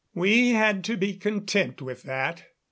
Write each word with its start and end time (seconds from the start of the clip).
We 0.15 0.53
had 0.53 0.83
to 0.85 0.97
be 0.97 1.13
content 1.15 1.79
with 1.79 2.01
that. 2.01 2.45